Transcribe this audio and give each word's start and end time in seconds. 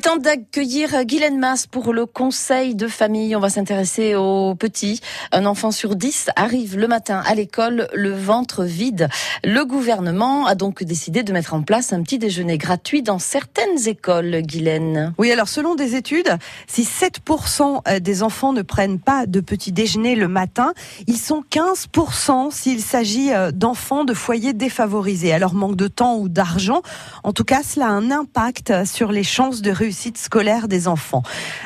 est 0.00 0.04
temps 0.04 0.16
d'accueillir 0.16 1.04
Guylaine 1.04 1.38
Masse 1.38 1.66
pour 1.66 1.92
le 1.92 2.06
conseil 2.06 2.74
de 2.74 2.88
famille. 2.88 3.36
On 3.36 3.40
va 3.40 3.50
s'intéresser 3.50 4.14
aux 4.14 4.54
petits. 4.54 5.02
Un 5.30 5.44
enfant 5.44 5.72
sur 5.72 5.94
dix 5.94 6.30
arrive 6.36 6.78
le 6.78 6.88
matin 6.88 7.22
à 7.26 7.34
l'école 7.34 7.86
le 7.92 8.10
ventre 8.10 8.64
vide. 8.64 9.10
Le 9.44 9.62
gouvernement 9.66 10.46
a 10.46 10.54
donc 10.54 10.82
décidé 10.84 11.22
de 11.22 11.34
mettre 11.34 11.52
en 11.52 11.60
place 11.60 11.92
un 11.92 12.02
petit 12.02 12.18
déjeuner 12.18 12.56
gratuit 12.56 13.02
dans 13.02 13.18
certaines 13.18 13.88
écoles, 13.88 14.40
Guylaine. 14.40 15.12
Oui, 15.18 15.30
alors 15.32 15.48
selon 15.48 15.74
des 15.74 15.96
études, 15.96 16.34
si 16.66 16.82
7% 16.82 18.00
des 18.00 18.22
enfants 18.22 18.54
ne 18.54 18.62
prennent 18.62 19.00
pas 19.00 19.26
de 19.26 19.40
petit 19.40 19.70
déjeuner 19.70 20.14
le 20.14 20.28
matin, 20.28 20.72
ils 21.08 21.18
sont 21.18 21.44
15% 21.50 22.50
s'il 22.50 22.80
s'agit 22.80 23.34
euh, 23.34 23.50
d'enfants 23.50 24.04
de 24.04 24.14
foyers 24.14 24.54
défavorisés. 24.54 25.34
Alors 25.34 25.52
manque 25.52 25.76
de 25.76 25.88
temps 25.88 26.16
ou 26.16 26.30
d'argent, 26.30 26.80
en 27.22 27.34
tout 27.34 27.44
cas, 27.44 27.62
cela 27.62 27.88
a 27.88 27.90
un 27.90 28.10
impact 28.10 28.86
sur 28.86 29.12
les 29.12 29.24
chances 29.24 29.60
de 29.60 29.70
réussite 29.70 29.89
scolaire 29.92 30.68
des 30.68 30.88
enfants. 30.88 31.22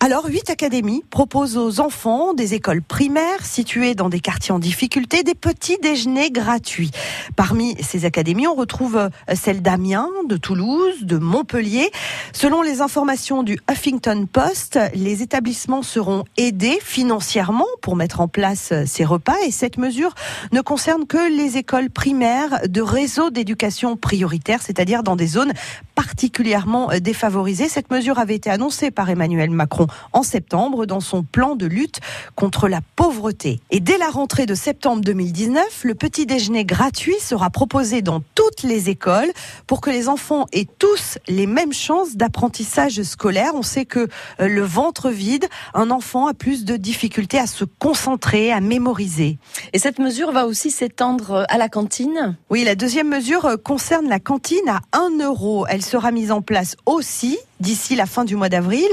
Alors, 0.00 0.26
huit 0.26 0.50
académies 0.50 1.04
proposent 1.10 1.56
aux 1.56 1.80
enfants 1.80 2.34
des 2.34 2.54
écoles 2.54 2.82
primaires 2.82 3.44
situées 3.44 3.94
dans 3.94 4.08
des 4.08 4.20
quartiers 4.20 4.52
en 4.52 4.58
difficulté 4.58 5.22
des 5.22 5.34
petits 5.34 5.78
déjeuners 5.82 6.30
gratuits. 6.30 6.90
Parmi 7.34 7.76
ces 7.82 8.04
académies, 8.04 8.46
on 8.46 8.54
retrouve 8.54 8.96
euh, 8.96 9.08
celle 9.34 9.62
d'Amiens, 9.62 10.08
de 10.28 10.36
Toulouse, 10.36 11.02
de 11.02 11.18
Montpellier. 11.18 11.90
Selon 12.32 12.62
les 12.62 12.80
informations 12.80 13.42
du 13.42 13.58
Huffington 13.70 14.26
Post, 14.30 14.78
les 14.94 15.22
établissements 15.22 15.82
seront 15.82 16.24
aidés 16.36 16.78
financièrement 16.82 17.66
pour 17.82 17.96
mettre 17.96 18.20
en 18.20 18.28
place 18.28 18.70
euh, 18.72 18.84
ces 18.86 19.04
repas 19.04 19.36
et 19.46 19.50
cette 19.50 19.78
mesure 19.78 20.14
ne 20.52 20.60
concerne 20.60 21.06
que 21.06 21.30
les 21.30 21.56
écoles 21.56 21.90
primaires 21.90 22.60
de 22.68 22.80
réseau 22.80 23.30
d'éducation 23.30 23.96
prioritaire, 23.96 24.62
c'est-à-dire 24.62 25.02
dans 25.02 25.16
des 25.16 25.26
zones 25.26 25.52
particulièrement 25.96 26.92
euh, 26.92 27.00
défavorisées. 27.00 27.68
Cette 27.68 27.90
mesure 27.90 28.20
avait 28.20 28.36
été 28.36 28.50
annoncée 28.50 28.92
par 28.92 29.10
Emmanuel 29.10 29.50
Macron 29.50 29.88
en 30.12 30.22
septembre 30.22 30.86
dans 30.86 31.00
son 31.00 31.24
plan 31.24 31.56
de 31.56 31.66
lutte 31.66 32.00
contre 32.36 32.68
la 32.68 32.80
pauvreté. 32.94 33.60
Et 33.70 33.80
dès 33.80 33.98
la 33.98 34.10
rentrée 34.10 34.46
de 34.46 34.54
septembre 34.54 35.02
2019, 35.02 35.82
le 35.82 35.94
petit 35.94 36.26
déjeuner 36.26 36.64
gratuit 36.64 37.16
sera 37.18 37.50
proposé 37.50 38.02
dans 38.02 38.22
toutes 38.34 38.62
les 38.62 38.90
écoles 38.90 39.32
pour 39.66 39.80
que 39.80 39.90
les 39.90 40.08
enfants 40.08 40.46
aient 40.52 40.68
tous 40.78 41.18
les 41.26 41.46
mêmes 41.46 41.72
chances 41.72 42.14
d'apprentissage 42.14 43.02
scolaire. 43.02 43.52
On 43.54 43.62
sait 43.62 43.86
que 43.86 44.08
euh, 44.40 44.48
le 44.48 44.62
ventre 44.62 45.10
vide, 45.10 45.46
un 45.72 45.90
enfant 45.90 46.26
a 46.26 46.34
plus 46.34 46.66
de 46.66 46.76
difficultés 46.76 47.38
à 47.38 47.46
se 47.46 47.64
concentrer, 47.64 48.52
à 48.52 48.60
mémoriser. 48.60 49.38
Et 49.72 49.78
cette 49.78 49.98
mesure 49.98 50.30
va 50.30 50.46
aussi 50.46 50.70
s'étendre 50.70 51.30
euh, 51.30 51.44
à 51.48 51.56
la 51.56 51.70
cantine? 51.70 52.36
Oui, 52.50 52.64
la 52.64 52.74
deuxième 52.74 53.08
mesure 53.08 53.56
concerne 53.64 54.08
la 54.08 54.20
cantine 54.20 54.68
à 54.68 54.80
1 54.92 55.24
euro. 55.24 55.66
Elle 55.68 55.85
sera 55.86 56.10
mise 56.10 56.32
en 56.32 56.42
place 56.42 56.76
aussi 56.84 57.38
d'ici 57.60 57.96
la 57.96 58.06
fin 58.06 58.24
du 58.24 58.36
mois 58.36 58.48
d'avril. 58.48 58.88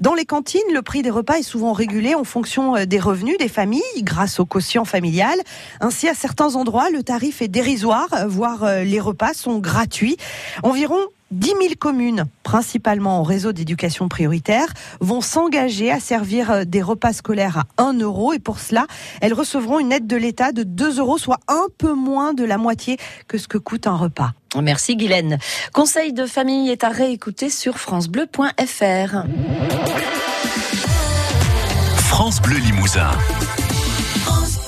Dans 0.00 0.14
les 0.14 0.24
cantines, 0.24 0.60
le 0.72 0.82
prix 0.82 1.02
des 1.02 1.10
repas 1.10 1.38
est 1.38 1.42
souvent 1.42 1.72
régulé 1.72 2.14
en 2.14 2.24
fonction 2.24 2.76
euh, 2.76 2.84
des 2.86 2.98
revenus 2.98 3.38
des 3.38 3.48
familles 3.48 3.82
grâce 3.98 4.40
au 4.40 4.46
quotient 4.46 4.84
familial. 4.84 5.38
Ainsi, 5.80 6.08
à 6.08 6.14
certains 6.14 6.56
endroits, 6.56 6.90
le 6.90 7.02
tarif 7.02 7.42
est 7.42 7.48
dérisoire, 7.48 8.08
voire 8.26 8.64
euh, 8.64 8.82
les 8.82 9.00
repas 9.00 9.34
sont 9.34 9.58
gratuits. 9.58 10.16
Environ 10.62 10.98
10 11.30 11.48
000 11.48 11.58
communes, 11.78 12.24
principalement 12.50 13.20
au 13.20 13.22
réseau 13.22 13.52
d'éducation 13.52 14.08
prioritaire, 14.08 14.66
vont 14.98 15.20
s'engager 15.20 15.92
à 15.92 16.00
servir 16.00 16.50
euh, 16.50 16.64
des 16.64 16.82
repas 16.82 17.12
scolaires 17.12 17.58
à 17.58 17.82
1 17.84 18.00
euro 18.00 18.32
et 18.32 18.40
pour 18.40 18.58
cela, 18.58 18.88
elles 19.20 19.34
recevront 19.34 19.78
une 19.78 19.92
aide 19.92 20.08
de 20.08 20.16
l'État 20.16 20.50
de 20.50 20.64
2 20.64 20.98
euros, 20.98 21.16
soit 21.16 21.38
un 21.46 21.66
peu 21.78 21.92
moins 21.92 22.34
de 22.34 22.42
la 22.42 22.58
moitié 22.58 22.96
que 23.28 23.38
ce 23.38 23.46
que 23.46 23.56
coûte 23.56 23.86
un 23.86 23.94
repas. 23.94 24.32
Merci 24.60 24.96
Guylaine. 24.96 25.38
Conseil 25.72 26.12
de 26.12 26.26
famille 26.26 26.70
est 26.70 26.82
à 26.82 26.88
réécouter 26.88 27.50
sur 27.50 27.78
francebleu.fr. 27.78 29.22
France 31.98 32.42
Bleu 32.42 32.56
Limousin. 32.56 33.12
France 34.24 34.59